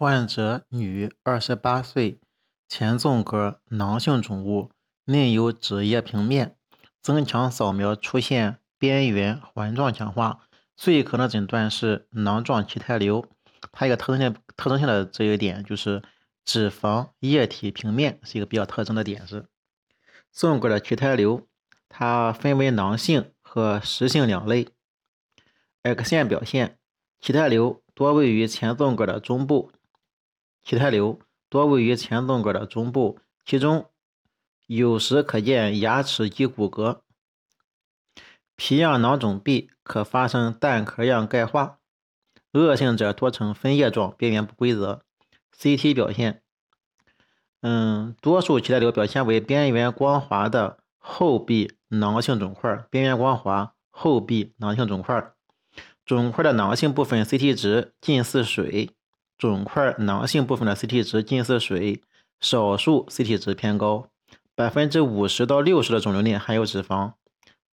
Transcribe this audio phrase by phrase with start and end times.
[0.00, 2.18] 患者女，二十八岁，
[2.66, 4.70] 前纵隔囊性肿物，
[5.04, 6.56] 内有脂液平面，
[7.02, 10.40] 增强扫描出现边缘环状强化，
[10.74, 13.26] 最可能诊断是囊状脐胎瘤。
[13.72, 16.02] 它一个特征性特征性的这一点就是
[16.46, 19.44] 脂肪液体平面是一个比较特征的点是。
[20.32, 21.46] 纵隔的脐胎瘤，
[21.90, 24.68] 它分为囊性和实性两类。
[25.82, 26.78] X 线表现，
[27.20, 29.70] 脐胎瘤多位于前纵隔的中部。
[30.64, 33.86] 脐胎瘤多位于前纵隔的中部，其中
[34.66, 37.00] 有时可见牙齿及骨骼。
[38.54, 41.78] 皮样囊肿壁可发生蛋壳样钙化，
[42.52, 45.02] 恶性者多呈分叶状，边缘不规则。
[45.58, 46.42] CT 表现，
[47.62, 55.32] 嗯，多数脐胎瘤表现为边缘光滑的后壁囊性肿块，边缘光滑后壁囊性肿块，
[56.04, 58.90] 肿块的囊性部分 CT 值近似水。
[59.40, 62.02] 肿块囊性部分的 CT 值近似水，
[62.40, 64.10] 少数 CT 值偏高，
[64.54, 67.14] 百分之五十到六十的肿瘤内含有脂肪，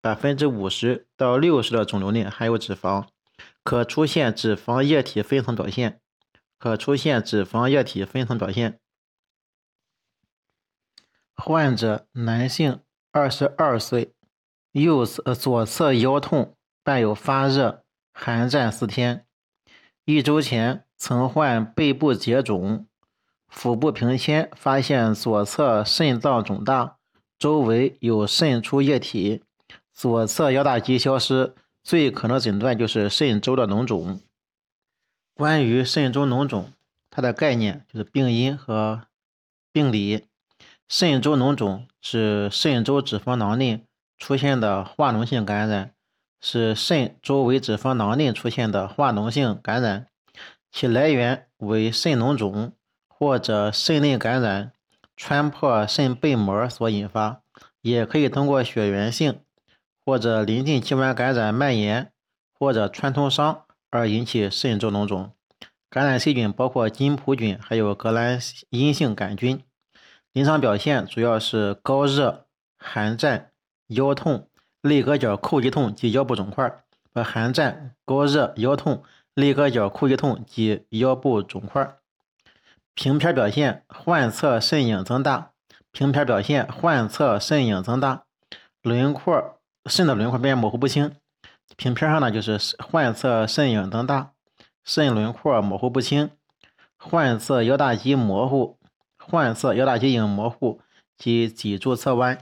[0.00, 3.08] 百分之五十到六十的肿瘤内含有脂肪，
[3.64, 6.00] 可出现脂肪液体分层表现，
[6.56, 8.78] 可出现脂肪液体分层表现。
[11.34, 12.78] 患者男性，
[13.10, 14.14] 二十二岁，
[14.70, 19.25] 右侧左侧腰痛，伴有发热，寒战四天，
[20.06, 20.84] 一周前。
[20.98, 22.86] 曾患背部结肿，
[23.48, 26.96] 腹部平切，发现左侧肾脏肿大，
[27.38, 29.42] 周围有渗出液体，
[29.92, 34.18] 左侧腰大肌消失，最可能诊断就是肾周的脓肿。
[35.34, 36.72] 关于肾周脓肿，
[37.10, 39.02] 它的概念就是病因和
[39.70, 40.24] 病理。
[40.88, 43.84] 肾周脓肿是肾周脂肪囊内
[44.16, 45.92] 出现的化脓性感染，
[46.48, 50.06] 是肾周围脂肪囊内出现的化脓性感染。
[50.70, 52.72] 其来源为肾脓肿
[53.08, 54.70] 或者肾内感染
[55.16, 57.40] 穿破肾背膜所引发，
[57.82, 59.40] 也可以通过血源性
[60.04, 62.12] 或者邻近器官感染蔓延
[62.56, 65.32] 或者穿通伤而引起肾周脓肿。
[65.90, 68.38] 感染细菌包括金葡菌，还有革兰
[68.70, 69.60] 阴性杆菌。
[70.32, 72.46] 临床表现主要是高热、
[72.78, 73.50] 寒战、
[73.88, 74.48] 腰痛、
[74.86, 76.82] 肋膈角叩击痛及腰部肿块。
[77.12, 79.02] 呃寒战、高热、腰痛。
[79.34, 81.98] 肋膈角叩击痛及腰部肿块，
[82.94, 85.50] 平片表现患侧肾影增大，
[85.92, 88.24] 平片表现患侧肾影增大，
[88.80, 91.14] 轮廓肾的轮廓边模糊不清。
[91.76, 94.32] 平片上呢就是患侧肾影增大，
[94.84, 96.30] 肾轮廓模糊不清，
[96.96, 98.78] 患侧腰大肌模糊，
[99.18, 100.80] 患侧腰大肌影模糊
[101.18, 102.38] 及脊柱侧弯。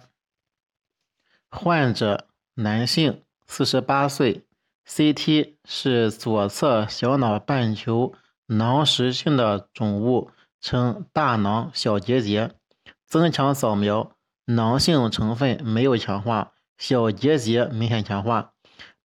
[1.51, 4.45] 患者男性，四十八岁。
[4.87, 8.13] CT 是左侧小脑半球
[8.47, 12.53] 囊实性的肿物，称大囊小结节。
[13.07, 14.13] 增强扫描，
[14.45, 18.53] 囊性成分没有强化，小结节明显强化。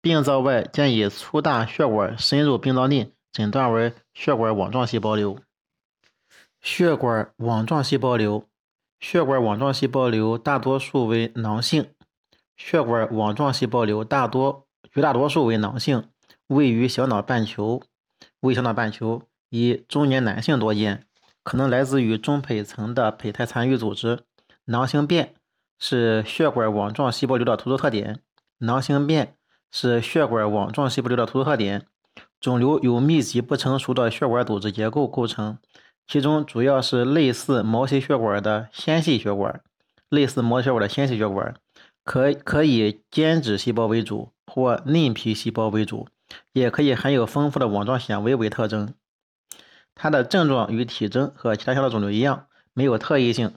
[0.01, 5.39] 病灶外见以粗大血管深入病灶内，诊断为血管网状细胞瘤。
[6.61, 8.45] 血管网状细胞瘤，
[8.99, 11.87] 血管网状细胞瘤大多数为囊性。
[12.59, 14.67] 血管网状细胞瘤大多。
[14.91, 16.05] 绝大多数为囊性，
[16.47, 17.83] 位于小脑半球，
[18.39, 21.05] 位小脑半球，以中年男性多见，
[21.43, 24.21] 可能来自于中胚层的胚胎残余组织。
[24.65, 25.35] 囊性变
[25.77, 28.19] 是血管网状细胞瘤的突出特点。
[28.57, 29.35] 囊性变
[29.71, 31.85] 是血管网状细胞瘤的突出特点。
[32.39, 35.59] 肿瘤由密集不成熟的血管组织结构构成，
[36.07, 39.61] 其中主要是类似毛细血管的纤细血管，
[40.09, 41.53] 类似毛细血管的纤细血管，
[42.09, 44.31] 可可以间质细胞为主。
[44.51, 46.07] 或嫩皮细胞为主，
[46.53, 48.95] 也可以含有丰富的网状纤维为特征。
[49.93, 53.53] 它的症状与体征和其他小脑肿瘤一样，没有特异性。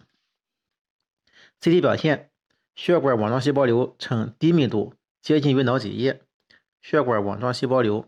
[1.63, 2.31] CT 表现，
[2.75, 4.93] 血管网状细胞瘤呈低密度，
[5.23, 6.21] 接近于脑脊液。
[6.83, 8.05] 血管网状细胞瘤，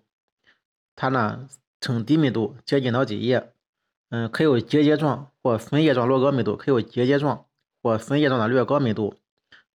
[0.95, 1.49] 它呢
[1.81, 3.51] 呈低密度，接近脑脊液。
[4.11, 7.47] 嗯，可有结节状或分叶状略高密度，可有结节状
[7.83, 9.17] 或分叶状的略高密度。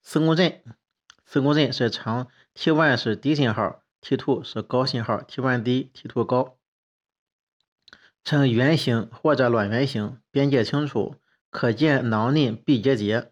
[0.01, 0.62] 磁共振，
[1.25, 2.28] 磁共振是长。
[2.56, 6.57] T1 是低信号，T2 是高信号，T1 低，T2 高，
[8.24, 11.16] 呈圆形或者卵圆形，边界清楚，
[11.50, 13.31] 可见囊内闭结节，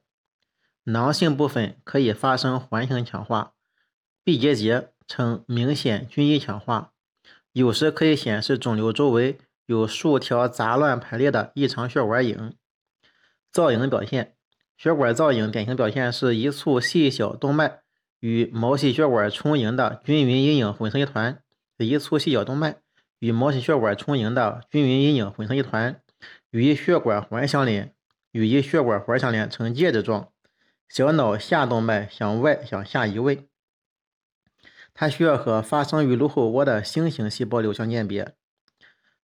[0.83, 3.53] 囊性部分可以发生环形强化，
[4.23, 6.93] 闭结节呈明显均一强化，
[7.51, 12.55] 有时可以显示肿瘤周围有数条杂乱排列的异常血管影。
[13.51, 14.36] 造影表现，
[14.77, 17.79] 血管造影典型表现是一簇细小动脉。
[18.19, 21.39] 与毛细血管充盈的均匀阴影混成一团，
[21.77, 22.77] 一簇细小动脉
[23.19, 26.01] 与毛细血管充盈的均匀阴影混成一团，
[26.49, 27.93] 与一血管环相连，
[28.31, 30.29] 与一血管环相连呈戒指状。
[30.89, 33.47] 小脑下动脉向外向下移位。
[34.95, 38.33] 它需要和发生于颅后窝的星形细胞瘤相鉴别。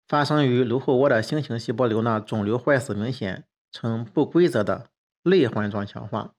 [0.07, 4.91] 发生于颅后窝的星形细胞瘤呢，肿瘤坏死明显，呈不规则的
[5.23, 6.33] 类环状强化。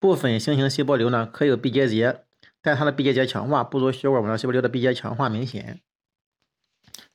[0.00, 2.24] 部分星形细胞瘤呢，可有闭结节，
[2.62, 5.80] 但它的闭结节强化不如血管网状细胞瘤的闭结强化明显。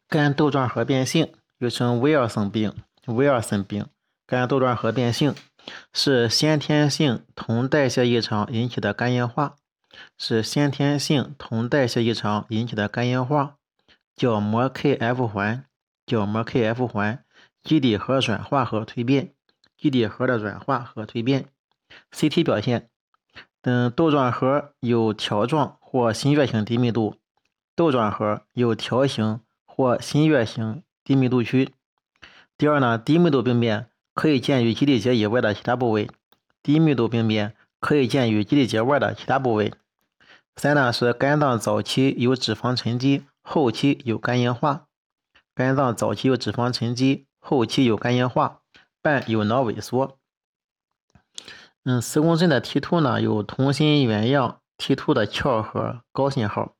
[0.08, 2.76] 肝窦状核变性又称威尔森病，
[3.06, 3.88] 威尔森病，
[4.28, 5.34] 肝窦状核变性
[5.94, 9.56] 是先天性铜代谢异常引起的肝硬化，
[10.18, 13.58] 是先天性铜代谢异常引起的肝硬化。
[14.16, 15.66] 角膜 Kf 环。
[16.08, 17.24] 角膜 Kf 环
[17.62, 19.36] 基底核软化和蜕变，
[19.80, 21.46] 基底核的软化和蜕变。
[22.12, 22.90] CT 表现，
[23.62, 27.16] 等窦状核有条状或新月形低密度，
[27.76, 31.74] 窦状核有条形或新月形低密度区。
[32.58, 36.10] 第二呢，低密度病变可以见于基底节以外的其他部位，
[36.62, 39.74] 低密度病变可以见于基底节外的其他部位。
[40.58, 44.88] 三呢是肝脏早期有脂肪沉积，后期有肝硬化。
[45.56, 48.59] 肝脏早期有脂肪沉积，后期有肝硬化，
[49.02, 50.18] 伴有脑萎缩。
[51.84, 56.76] 嗯，磁共振的 T two 呢，有同心圆样 T two 的壳核高信号。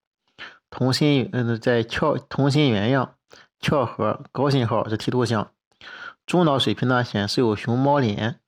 [0.70, 3.16] 同心嗯，在壳同心圆样
[3.60, 5.52] 壳核高信号是 T two 项。
[6.26, 8.40] 中脑水平呢显示有熊猫脸，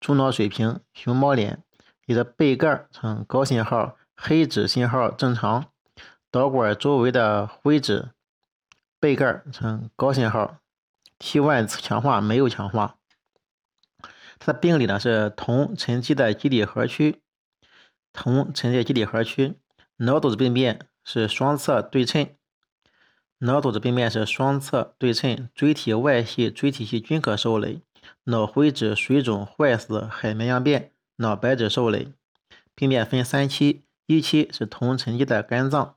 [0.00, 1.62] 中脑水平熊猫脸，
[2.06, 5.66] 你的背盖呈高信号，黑质信号正常，
[6.30, 8.10] 导管周围的灰质。
[9.00, 10.56] 背盖呈高信号
[11.20, 12.97] ，T1 强化没有强化。
[14.38, 17.20] 它的病理呢是铜沉积在基底核区，
[18.12, 19.56] 铜沉积基底核区。
[19.96, 22.28] 脑组织病变是双侧对称，
[23.38, 27.80] 脑组织病变是双侧对称，椎体外系、椎体系均可受累。
[28.24, 32.12] 脑灰质水肿、坏死、海绵样变，脑白质受累。
[32.74, 35.96] 病变分三期，一期是铜沉积在肝脏，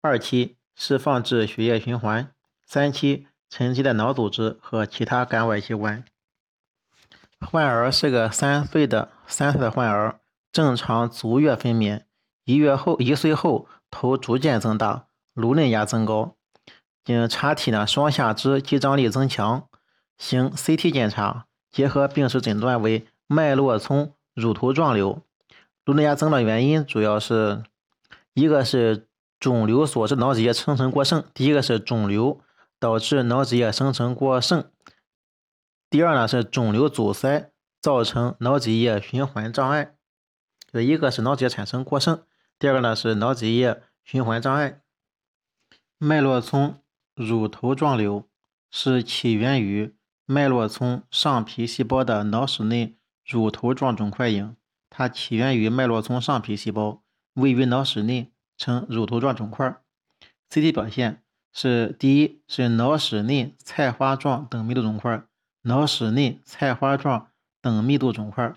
[0.00, 2.32] 二期释放至血液循环。
[2.64, 6.02] 三期沉积在脑组织和其他肝外器官。
[7.50, 10.20] 患儿是个三岁的三岁的患儿，
[10.50, 12.02] 正常足月分娩，
[12.44, 16.34] 一月后一岁后头逐渐增大，颅内压增高。
[17.04, 19.66] 经查体呢，双下肢肌张力增强。
[20.16, 25.20] 行 CT 检查，结合病史诊断为脉络丛乳头状瘤。
[25.84, 27.62] 颅内压增的原因主要是
[28.32, 29.06] 一个是
[29.38, 32.40] 肿瘤所致脑脊液生成过剩，第一个是肿瘤。
[32.80, 34.62] 导致脑脊液生成过剩。
[35.94, 39.94] 第二呢是肿瘤阻塞造成脑脊液循环障碍。
[40.72, 42.24] 就一个是脑脊液产生过剩，
[42.58, 44.80] 第二个呢是脑脊液循环障碍。
[45.98, 46.80] 脉络丛
[47.14, 48.28] 乳头状瘤
[48.72, 49.94] 是起源于
[50.26, 54.56] 脉络丛上皮细胞的脑室内乳头状肿块影，
[54.90, 57.04] 它起源于脉络丛上皮细胞，
[57.34, 59.76] 位于脑室内，呈乳头状肿块。
[60.50, 61.22] CT 表现。
[61.52, 65.22] 是第一是脑室内菜花状等密度肿块，
[65.66, 67.28] 脑室内菜花状
[67.62, 68.52] 等密度肿块，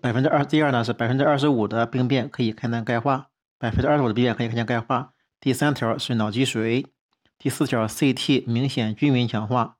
[0.00, 0.44] 百分之二。
[0.44, 5.12] 第二呢是百分之二十五的病变可以看见钙化，百分之二十五的病变可以看见钙化。
[5.40, 6.86] 第三条是脑积水。
[7.36, 9.76] 第四条 CT 明显均匀强化。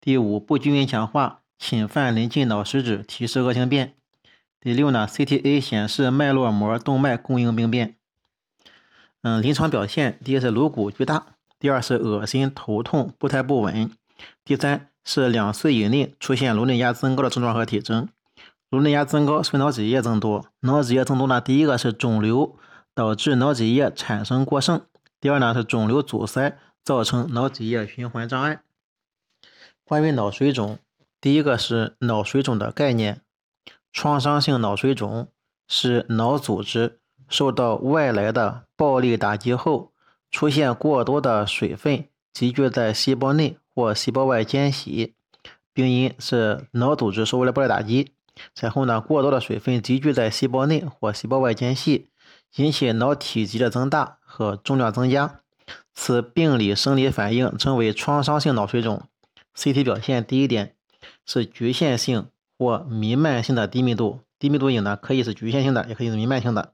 [0.00, 3.96] 第五不均匀强化侵犯临近脑实质，提示恶性变。
[4.58, 7.96] 第六呢 CTA 显示脉络膜动脉供应病变。
[9.20, 13.90] 嗯，临床表现，第一是颅骨巨大，第二是恶心、头痛、步态不稳，
[14.42, 18.08] 第三是两岁以内出现颅内压增高的症状和体征。
[18.70, 22.56] 颅内压增高是脑脊液增多，脑脊液增多呢，第一个是肿瘤
[22.94, 24.80] 导致脑脊液产生过剩，
[25.20, 28.62] 第二呢是肿瘤阻塞造成脑脊液循环障碍。
[29.84, 30.78] 关于脑水肿，
[31.20, 33.20] 第一个是脑水肿的概念，
[33.92, 35.28] 创伤性脑水肿
[35.68, 36.98] 是脑组织。
[37.26, 39.92] 受到外来的暴力打击后，
[40.30, 45.14] 出现过多的水分积聚在细胞内或细胞外间隙，
[45.72, 48.12] 病因是脑组织受外来暴力打击。
[48.60, 52.08] 然后呢，过多的水分积聚在细胞内或细胞外间隙，
[52.56, 55.40] 引起脑体积的增大和重量增加。
[55.94, 59.02] 此病理生理反应称为创伤性脑水肿。
[59.56, 60.74] CT 表现第一点
[61.24, 62.26] 是局限性
[62.58, 66.72] 或弥漫性的低密度，低密度影呢可以是局限性的，也可以是弥漫性的。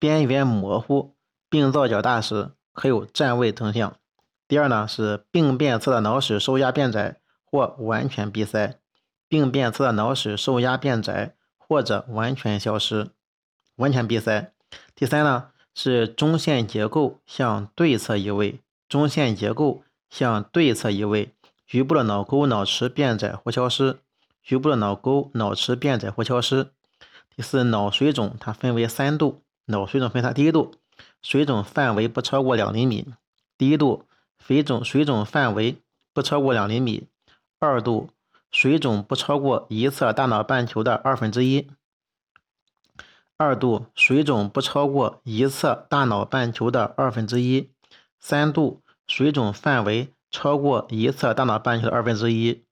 [0.00, 1.14] 边缘模糊，
[1.48, 3.96] 病灶较大时可有占位征象。
[4.50, 8.80] 第二呢是病变侧的脑室受压变窄或完全闭塞，
[9.28, 13.10] 病变侧的脑室受压变窄或者完全消失，
[13.76, 14.52] 完全闭塞。
[14.96, 21.32] 第三呢是中线结构向对侧移位，中线结构向对侧移位，
[21.64, 24.00] 局部的脑沟、脑池变窄或消失。
[24.42, 26.72] 局部的脑沟、脑池变窄或消失。
[27.36, 30.74] 第四，脑水肿它分为三度，脑水肿分三：第一度，
[31.22, 33.04] 水肿范围不超过两厘米；
[33.56, 34.06] 第一度，
[34.50, 35.76] 水肿水肿范围
[36.12, 37.04] 不超过两厘米；
[37.60, 38.10] 二度，
[38.50, 41.68] 水肿不超过一侧大脑半球的二分之一；
[43.36, 47.68] 二度，水肿不超过一侧大脑半球的二分之一；
[48.18, 52.64] 三度，水肿范围超过一侧大脑半球的二分之一。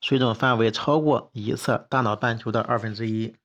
[0.00, 3.36] 水肿范围超过一侧大脑半球的二分之一。